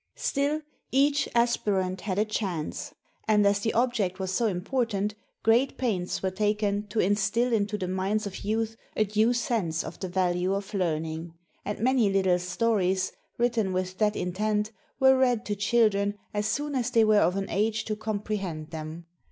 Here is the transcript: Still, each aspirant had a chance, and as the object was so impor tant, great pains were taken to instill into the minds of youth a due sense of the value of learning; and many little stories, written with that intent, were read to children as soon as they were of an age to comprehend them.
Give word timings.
Still, 0.17 0.61
each 0.91 1.29
aspirant 1.35 2.01
had 2.01 2.17
a 2.17 2.25
chance, 2.25 2.91
and 3.27 3.45
as 3.45 3.59
the 3.59 3.71
object 3.75 4.17
was 4.17 4.31
so 4.31 4.51
impor 4.51 4.89
tant, 4.89 5.13
great 5.43 5.77
pains 5.77 6.23
were 6.23 6.31
taken 6.31 6.87
to 6.87 6.99
instill 6.99 7.53
into 7.53 7.77
the 7.77 7.87
minds 7.87 8.25
of 8.25 8.37
youth 8.43 8.77
a 8.95 9.03
due 9.03 9.31
sense 9.31 9.83
of 9.83 9.99
the 9.99 10.09
value 10.09 10.55
of 10.55 10.73
learning; 10.73 11.35
and 11.63 11.77
many 11.81 12.09
little 12.11 12.39
stories, 12.39 13.11
written 13.37 13.73
with 13.73 13.99
that 13.99 14.15
intent, 14.15 14.71
were 14.99 15.15
read 15.15 15.45
to 15.45 15.55
children 15.55 16.15
as 16.33 16.47
soon 16.47 16.73
as 16.73 16.89
they 16.89 17.03
were 17.03 17.19
of 17.21 17.35
an 17.35 17.47
age 17.51 17.85
to 17.85 17.95
comprehend 17.95 18.71
them. 18.71 19.05